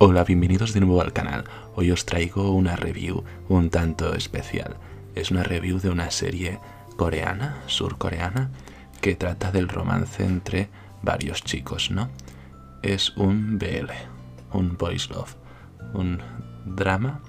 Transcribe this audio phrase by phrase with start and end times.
[0.00, 1.42] Hola, bienvenidos de nuevo al canal.
[1.74, 4.76] Hoy os traigo una review un tanto especial.
[5.16, 6.60] Es una review de una serie
[6.96, 8.50] coreana, surcoreana,
[9.00, 10.68] que trata del romance entre
[11.02, 12.10] varios chicos, ¿no?
[12.80, 13.90] Es un BL,
[14.52, 15.34] un boys love,
[15.94, 16.20] un
[16.64, 17.20] drama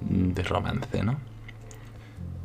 [0.00, 1.18] de romance, ¿no?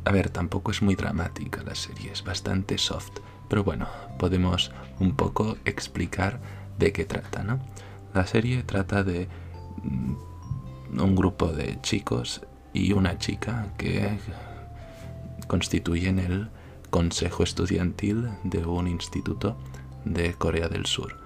[0.04, 3.86] A ver, tampoco es muy dramática la serie, es bastante soft, pero bueno,
[4.18, 6.40] podemos un poco explicar
[6.76, 7.60] de qué trata, ¿no?
[8.14, 9.28] La serie trata de
[9.82, 12.42] un grupo de chicos
[12.72, 14.18] y una chica que
[15.46, 16.48] constituyen el
[16.90, 19.56] consejo estudiantil de un instituto
[20.04, 21.16] de Corea del Sur.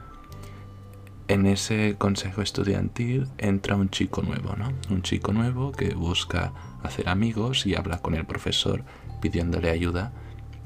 [1.28, 4.72] En ese consejo estudiantil entra un chico nuevo, ¿no?
[4.88, 6.52] Un chico nuevo que busca
[6.82, 8.82] hacer amigos y habla con el profesor
[9.20, 10.12] pidiéndole ayuda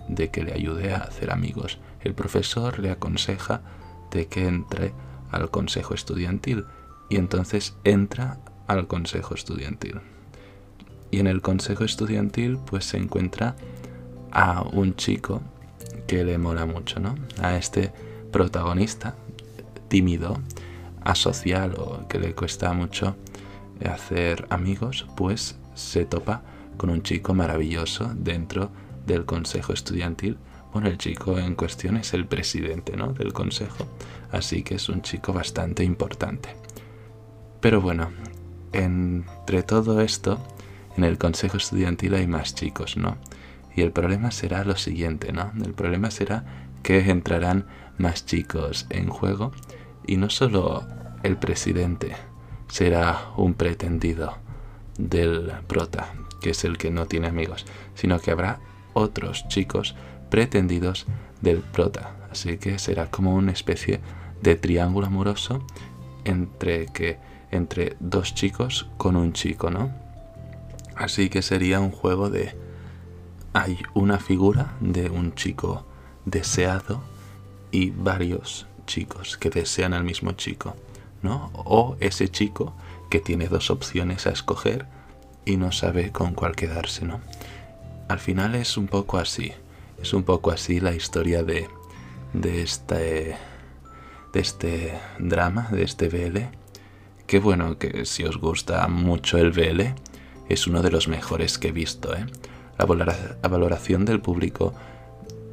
[0.09, 1.79] de que le ayude a hacer amigos.
[2.01, 3.63] El profesor le aconseja
[4.13, 4.93] de que entre
[5.33, 6.67] al consejo estudiantil
[7.13, 10.01] y entonces entra al consejo estudiantil.
[11.11, 13.55] Y en el consejo estudiantil pues se encuentra
[14.31, 15.43] a un chico
[16.07, 17.15] que le mola mucho, ¿no?
[17.43, 17.93] A este
[18.31, 19.15] protagonista
[19.89, 20.41] tímido,
[21.05, 23.15] asocial o que le cuesta mucho
[23.85, 26.41] hacer amigos, pues se topa
[26.79, 28.71] con un chico maravilloso dentro
[29.05, 30.39] del consejo estudiantil
[30.73, 33.13] bueno, el chico en cuestión es el presidente ¿no?
[33.13, 33.87] del consejo,
[34.31, 36.57] así que es un chico bastante importante.
[37.63, 38.11] Pero bueno,
[38.73, 40.45] entre todo esto,
[40.97, 43.19] en el consejo estudiantil hay más chicos, ¿no?
[43.77, 45.53] Y el problema será lo siguiente, ¿no?
[45.65, 46.45] El problema será
[46.83, 47.67] que entrarán
[47.99, 49.53] más chicos en juego
[50.05, 50.85] y no solo
[51.23, 52.17] el presidente
[52.67, 54.39] será un pretendido
[54.99, 58.59] del prota, que es el que no tiene amigos, sino que habrá
[58.93, 59.95] otros chicos
[60.31, 61.07] pretendidos
[61.41, 62.17] del prota.
[62.29, 64.01] Así que será como una especie
[64.43, 65.65] de triángulo amoroso
[66.25, 67.19] entre que
[67.53, 69.93] entre dos chicos con un chico, ¿no?
[70.97, 72.57] Así que sería un juego de
[73.53, 75.87] hay una figura de un chico
[76.25, 77.03] deseado
[77.71, 80.75] y varios chicos que desean al mismo chico,
[81.23, 81.51] ¿no?
[81.55, 82.75] O ese chico
[83.11, 84.87] que tiene dos opciones a escoger
[85.45, 87.21] y no sabe con cuál quedarse, ¿no?
[88.09, 89.53] Al final es un poco así.
[90.01, 91.69] Es un poco así la historia de,
[92.33, 93.37] de, este,
[94.33, 96.62] de este drama, de este BL.
[97.33, 99.81] Que bueno, que si os gusta mucho el BL,
[100.51, 102.15] es uno de los mejores que he visto.
[102.15, 102.27] ¿eh?
[102.77, 104.75] La, valoración del público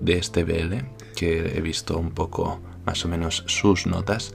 [0.01, 0.75] de este BL,
[1.15, 4.33] que he visto un poco más o menos sus notas,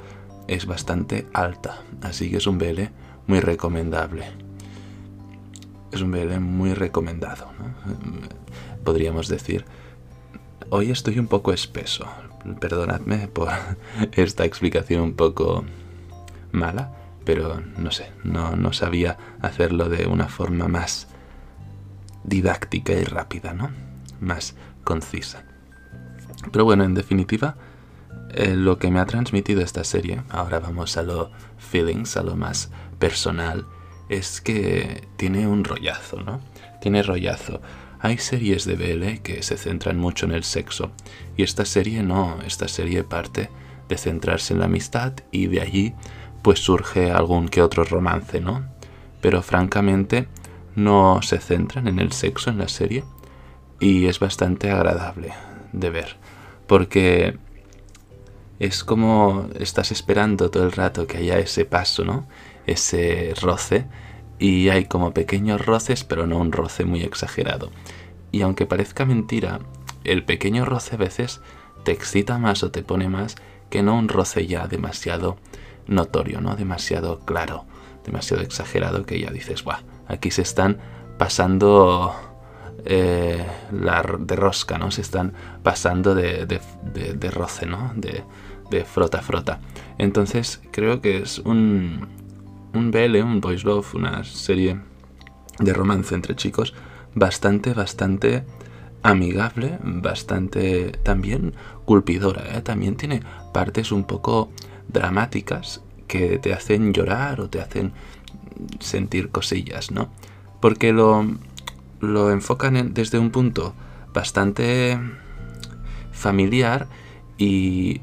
[0.48, 1.82] es bastante alta.
[2.00, 2.84] Así que es un BL
[3.26, 4.24] muy recomendable.
[5.92, 7.48] Es un BL muy recomendado,
[8.84, 9.66] podríamos decir.
[10.70, 12.06] Hoy estoy un poco espeso.
[12.58, 13.50] Perdonadme por
[14.12, 15.66] esta explicación un poco
[16.50, 21.08] mala, pero no sé, no, no sabía hacerlo de una forma más
[22.24, 23.70] didáctica y rápida, ¿no?
[24.20, 24.54] Más
[24.84, 25.44] concisa.
[26.52, 27.56] Pero bueno, en definitiva,
[28.30, 32.36] eh, lo que me ha transmitido esta serie, ahora vamos a lo feelings, a lo
[32.36, 33.66] más personal,
[34.08, 36.40] es que tiene un rollazo, ¿no?
[36.80, 37.60] Tiene rollazo.
[38.00, 40.90] Hay series de BL que se centran mucho en el sexo
[41.36, 43.48] y esta serie no, esta serie parte
[43.88, 45.94] de centrarse en la amistad y de allí
[46.44, 48.64] pues surge algún que otro romance, ¿no?
[49.20, 50.28] Pero francamente
[50.76, 53.02] no se centran en el sexo en la serie
[53.80, 55.32] y es bastante agradable
[55.72, 56.16] de ver
[56.66, 57.38] porque
[58.58, 62.26] es como estás esperando todo el rato que haya ese paso, ¿no?
[62.66, 63.86] Ese roce
[64.38, 67.70] y hay como pequeños roces, pero no un roce muy exagerado.
[68.32, 69.60] Y aunque parezca mentira,
[70.04, 71.40] el pequeño roce a veces
[71.84, 73.36] te excita más o te pone más
[73.70, 75.36] que no un roce ya demasiado
[75.86, 76.56] notorio, ¿no?
[76.56, 77.64] Demasiado claro,
[78.04, 80.78] demasiado exagerado que ya dices, guau, aquí se están
[81.18, 82.14] pasando
[82.84, 84.90] eh, la de rosca, ¿no?
[84.90, 85.32] Se están
[85.62, 87.92] pasando de, de, roce, ¿no?
[87.96, 88.22] De,
[88.70, 89.60] de frota frota.
[89.98, 92.08] Entonces creo que es un,
[92.74, 94.80] un BL, un boys love, una serie
[95.58, 96.74] de romance entre chicos
[97.14, 98.44] bastante, bastante
[99.02, 101.54] amigable, bastante también
[101.84, 102.56] culpidora.
[102.56, 102.62] ¿eh?
[102.62, 103.22] También tiene
[103.52, 104.50] partes un poco
[104.88, 107.92] dramáticas que te hacen llorar o te hacen
[108.80, 110.08] sentir cosillas, ¿no?
[110.60, 111.26] Porque lo,
[112.00, 113.74] lo enfocan desde un punto
[114.12, 114.98] bastante
[116.12, 116.86] familiar
[117.36, 118.00] y,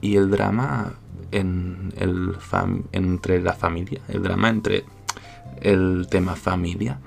[0.00, 0.94] y el drama
[1.30, 2.36] en el
[2.92, 4.84] entre la familia, el drama entre
[5.60, 7.00] el tema familia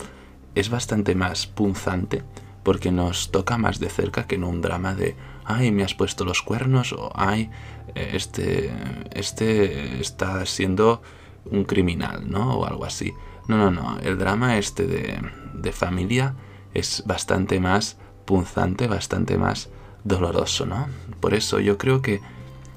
[0.55, 2.23] es bastante más punzante
[2.63, 5.15] porque nos toca más de cerca que no un drama de
[5.45, 7.49] ay me has puesto los cuernos o ay
[7.95, 8.71] este
[9.11, 11.01] este está siendo
[11.45, 12.55] un criminal, ¿no?
[12.57, 13.13] O algo así.
[13.47, 13.99] No, no, no.
[13.99, 15.19] El drama este de,
[15.53, 16.35] de familia
[16.73, 19.69] es bastante más punzante, bastante más
[20.03, 20.88] doloroso, ¿no?
[21.19, 22.21] Por eso yo creo que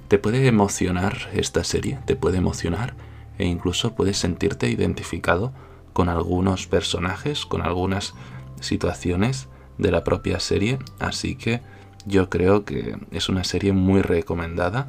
[0.09, 2.95] te puede emocionar esta serie, te puede emocionar
[3.39, 5.53] e incluso puedes sentirte identificado
[5.93, 8.15] con algunos personajes, con algunas
[8.61, 11.61] situaciones de la propia serie, así que
[12.07, 14.89] yo creo que es una serie muy recomendada,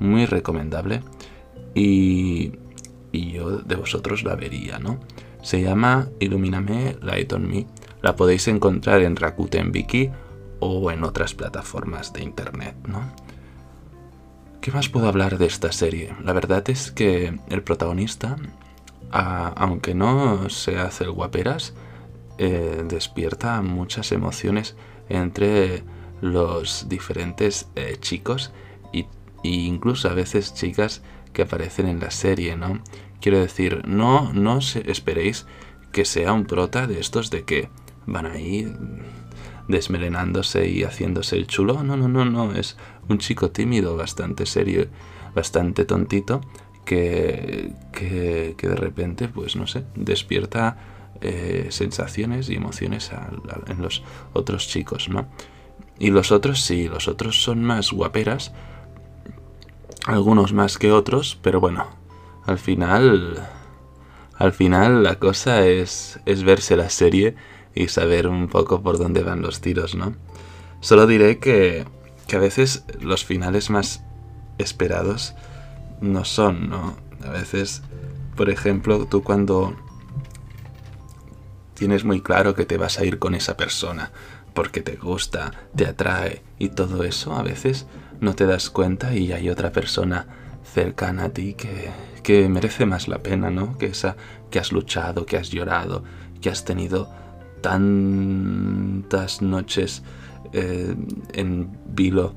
[0.00, 1.02] muy recomendable
[1.74, 2.52] y,
[3.12, 5.00] y yo de vosotros la vería, ¿no?
[5.42, 7.66] Se llama Illuminame Light on Me,
[8.02, 10.10] la podéis encontrar en Rakuten Viki
[10.60, 13.02] o en otras plataformas de internet, ¿no?
[14.60, 16.14] ¿Qué más puedo hablar de esta serie?
[16.24, 18.36] La verdad es que el protagonista,
[19.10, 21.74] aunque no se hace el guaperas,
[22.38, 24.74] eh, despierta muchas emociones
[25.10, 25.84] entre
[26.20, 28.52] los diferentes eh, chicos
[28.92, 29.06] e
[29.42, 31.02] incluso a veces chicas
[31.34, 32.80] que aparecen en la serie, ¿no?
[33.20, 35.46] Quiero decir, no, no esperéis
[35.92, 37.68] que sea un prota de estos de que
[38.06, 38.72] van ahí
[39.68, 41.82] desmelenándose y haciéndose el chulo.
[41.82, 42.52] No, no, no, no.
[42.52, 42.76] Es
[43.08, 44.86] un chico tímido, bastante serio,
[45.34, 46.40] bastante tontito,
[46.84, 50.76] que, que, de repente, pues no sé, despierta
[51.20, 53.10] eh, sensaciones y emociones
[53.68, 54.02] en los
[54.32, 55.28] otros chicos, ¿no?
[55.98, 58.52] Y los otros sí, los otros son más guaperas,
[60.06, 61.86] algunos más que otros, pero bueno,
[62.44, 63.46] al final,
[64.36, 67.36] al final la cosa es, es verse la serie
[67.74, 70.14] y saber un poco por dónde van los tiros, ¿no?
[70.80, 71.86] Solo diré que,
[72.26, 74.02] que a veces los finales más
[74.58, 75.34] esperados
[76.00, 76.96] no son, ¿no?
[77.24, 77.82] A veces,
[78.36, 79.74] por ejemplo, tú cuando
[81.74, 84.12] tienes muy claro que te vas a ir con esa persona
[84.54, 87.86] porque te gusta, te atrae y todo eso, a veces
[88.20, 90.26] no te das cuenta y hay otra persona
[90.72, 91.90] cercana a ti que,
[92.22, 93.76] que merece más la pena, ¿no?
[93.76, 94.16] Que esa
[94.50, 96.04] que has luchado, que has llorado,
[96.40, 97.10] que has tenido
[97.60, 100.02] tantas noches
[100.52, 100.94] eh,
[101.32, 102.34] en vilo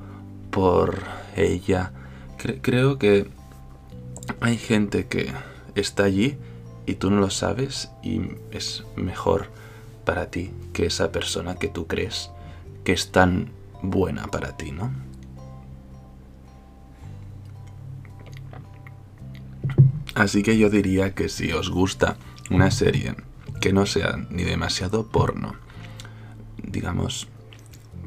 [0.50, 1.04] por
[1.36, 1.92] ella.
[2.62, 3.30] creo que
[4.40, 5.31] hay gente que
[5.75, 6.38] está allí
[6.86, 8.22] y tú no lo sabes y
[8.52, 9.48] es mejor
[10.07, 12.31] para ti que esa persona que tú crees
[12.86, 13.51] que es tan
[13.81, 14.89] buena para ti, ¿no?
[20.15, 22.15] Así que yo diría que si os gusta
[22.50, 23.15] una serie
[23.59, 25.56] que no sea ni demasiado porno.
[26.63, 27.27] Digamos,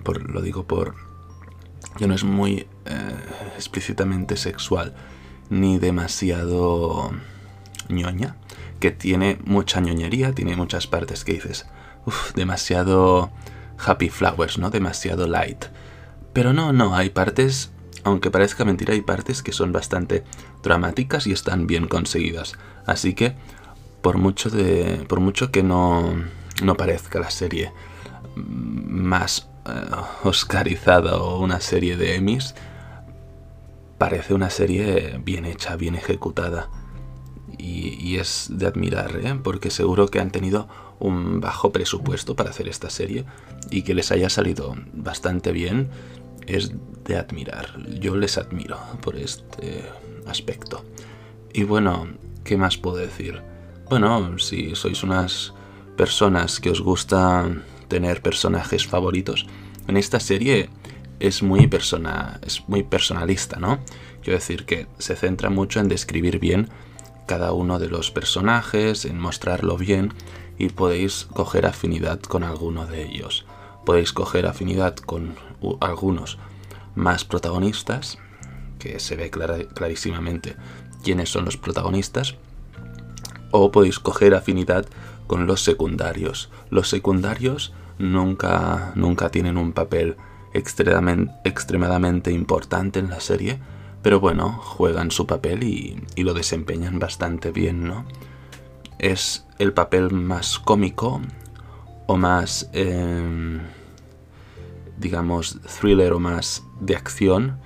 [0.03, 0.95] por, lo digo por...
[1.99, 3.17] que no es muy eh,
[3.57, 4.95] explícitamente sexual,
[5.51, 7.11] ni demasiado
[7.91, 8.37] ñoña,
[8.81, 11.67] que tiene mucha ñoñería, tiene muchas partes que dices,
[12.35, 13.31] demasiado
[13.79, 14.71] happy flowers, ¿no?
[14.71, 15.67] Demasiado light.
[16.33, 17.71] Pero no, no, hay partes,
[18.05, 20.25] aunque parezca mentira, hay partes que son bastante
[20.63, 22.55] dramáticas y están bien conseguidas.
[22.87, 23.35] Así que
[24.01, 26.15] por mucho, de, por mucho que no,
[26.63, 27.73] no parezca la serie
[28.37, 29.71] más eh,
[30.25, 32.55] oscarizada o una serie de Emmys,
[33.99, 36.71] parece una serie bien hecha, bien ejecutada.
[37.59, 39.39] Y, es de admirar, ¿eh?
[39.43, 40.69] porque seguro que han tenido
[41.01, 43.25] un bajo presupuesto para hacer esta serie
[43.71, 45.89] y que les haya salido bastante bien
[46.47, 46.73] es
[47.05, 47.79] de admirar.
[47.99, 49.85] Yo les admiro por este
[50.27, 50.85] aspecto.
[51.53, 52.09] Y bueno,
[52.45, 53.43] ¿qué más puedo decir?
[53.89, 55.53] Bueno, si sois unas
[55.97, 57.51] personas que os gusta
[57.89, 59.47] tener personajes favoritos,
[59.89, 60.71] en esta serie
[61.19, 63.81] es muy, persona, es muy personalista, ¿no?
[64.23, 66.69] Quiero decir que se centra mucho en describir bien
[67.27, 70.13] cada uno de los personajes, en mostrarlo bien
[70.61, 73.47] y podéis coger afinidad con alguno de ellos.
[73.87, 75.35] Podéis coger afinidad con
[75.81, 76.37] algunos
[76.95, 78.19] más protagonistas,
[78.79, 80.57] que se ve clarísimamente
[81.03, 82.37] quiénes son los protagonistas,
[83.51, 84.85] o podéis coger afinidad
[85.27, 86.51] con los secundarios.
[86.69, 90.17] Los secundarios nunca, nunca tienen un papel
[90.53, 93.59] extremadamente, extremadamente importante en la serie,
[94.03, 98.05] pero bueno, juegan su papel y, lo desempeñan bastante bien, ¿no?
[99.01, 101.21] Es el papel más cómico
[102.07, 103.61] o más, em,
[104.99, 107.59] digamos, thriller o más de acción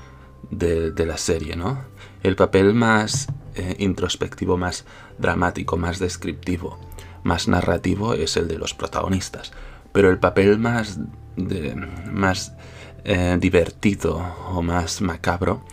[0.51, 1.85] de, de la serie, ¿no?
[2.23, 4.85] El papel más eh, introspectivo, más
[5.19, 6.79] dramático, más descriptivo,
[7.23, 9.53] más narrativo es el de los protagonistas.
[9.93, 10.99] Pero el papel más,
[12.11, 12.53] más
[13.05, 14.17] eh, divertido
[14.49, 15.65] o más macabro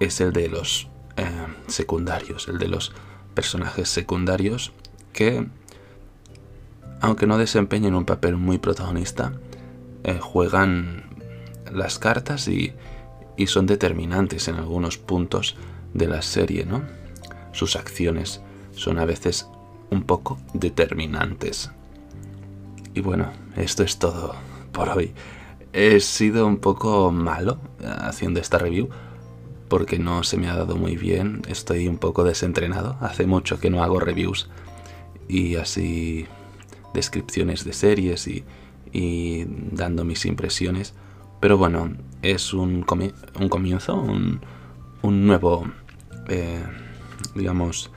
[0.00, 0.88] es el de los
[1.18, 1.26] eh,
[1.66, 2.92] secundarios, el de los
[3.34, 4.72] personajes secundarios
[5.18, 5.44] que,
[7.00, 9.32] aunque no desempeñen un papel muy protagonista,
[10.20, 11.06] juegan
[11.72, 12.72] las cartas y,
[13.36, 15.56] y son determinantes en algunos puntos
[15.92, 16.84] de la serie, ¿no?
[17.50, 19.48] sus acciones son a veces
[19.90, 21.72] un poco determinantes.
[22.94, 24.36] Y bueno, esto es todo
[24.70, 25.14] por hoy.
[25.72, 28.88] He sido un poco malo haciendo esta review
[29.68, 33.68] porque no se me ha dado muy bien, estoy un poco desentrenado, hace mucho que
[33.68, 34.48] no hago reviews
[35.28, 36.26] y así
[36.94, 38.44] descripciones de series y,
[39.72, 40.94] dando mis impresiones.
[41.40, 41.92] Pero bueno,
[42.22, 42.84] es un,
[43.38, 44.40] un comienzo, un,
[45.02, 45.66] un nuevo,
[46.28, 46.64] eh,
[47.34, 47.90] digamos,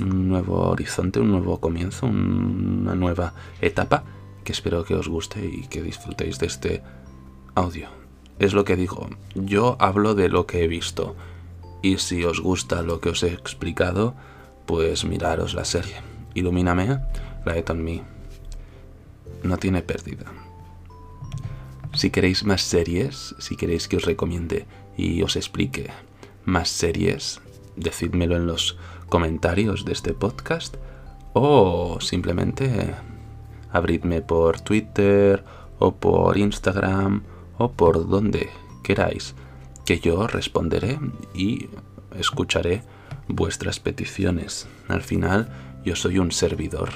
[0.00, 4.04] un nuevo horizonte, un nuevo comienzo, una nueva etapa
[4.44, 6.82] que espero que os guste y que disfrutéis de este
[7.54, 7.88] audio.
[8.38, 11.14] Es lo que digo, yo hablo de lo que he visto
[11.82, 14.14] y si os gusta lo que os he explicado,
[14.66, 16.11] pues miraros la serie.
[16.34, 17.00] Ilumíname,
[17.44, 18.02] la de Me.
[19.42, 20.26] No tiene pérdida.
[21.94, 25.90] Si queréis más series, si queréis que os recomiende y os explique
[26.44, 27.40] más series,
[27.76, 30.76] decídmelo en los comentarios de este podcast
[31.34, 32.94] o simplemente
[33.70, 35.44] abridme por Twitter
[35.78, 37.22] o por Instagram
[37.58, 38.48] o por donde
[38.82, 39.34] queráis
[39.84, 40.98] que yo responderé
[41.34, 41.68] y
[42.18, 42.82] escucharé
[43.28, 44.68] vuestras peticiones.
[44.88, 46.90] Al final yo soy un servidor,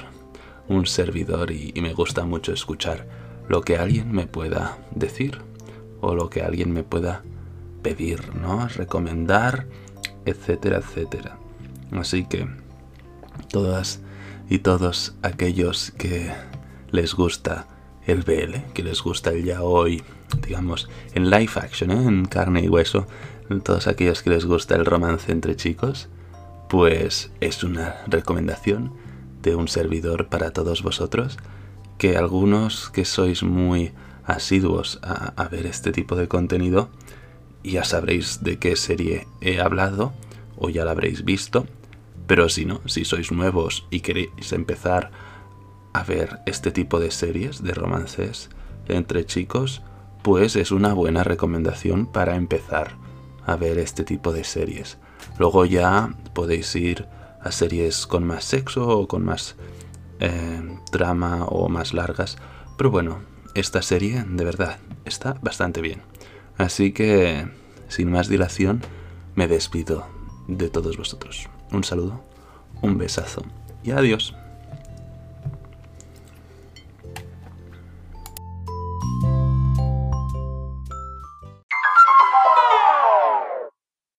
[0.67, 3.07] un servidor y, me gusta mucho escuchar
[3.47, 5.39] lo que alguien me pueda decir
[6.01, 7.23] o lo que alguien me pueda
[7.81, 8.67] pedir, ¿no?
[8.67, 9.67] Recomendar,
[10.25, 11.37] etcétera, etcétera.
[11.91, 12.47] Así que
[13.49, 14.01] todas
[14.49, 16.31] y todos aquellos que
[16.91, 17.67] les gusta
[18.05, 20.03] el BL, que les gusta el ya hoy,
[20.45, 22.07] digamos, en live action, ¿eh?
[22.07, 23.07] en carne y hueso,
[23.63, 26.09] todos aquellos que les gusta el romance entre chicos,
[26.69, 28.93] pues es una recomendación
[29.41, 31.37] de un servidor para todos vosotros,
[31.97, 33.93] que algunos que sois muy
[34.25, 36.89] asiduos a, ver este tipo de contenido,
[37.63, 40.13] ya sabréis de qué serie he hablado
[40.57, 41.65] o ya la habréis visto,
[42.27, 45.11] pero si no, si sois nuevos y queréis empezar
[45.93, 48.49] a ver este tipo de series de romances
[48.87, 49.81] entre chicos,
[50.23, 52.97] pues es una buena recomendación para empezar
[53.45, 54.97] a ver este tipo de series.
[55.37, 57.05] Luego ya podéis ir
[57.41, 59.55] a series con más sexo o con más
[60.19, 62.37] eh, trama o más largas.
[62.77, 63.19] Pero bueno,
[63.53, 66.01] esta serie de verdad está bastante bien.
[66.57, 67.47] Así que,
[67.87, 68.81] sin más dilación,
[69.35, 70.07] me despido
[70.47, 71.49] de todos vosotros.
[71.71, 72.23] Un saludo,
[72.81, 73.43] un besazo
[73.83, 74.35] y adiós.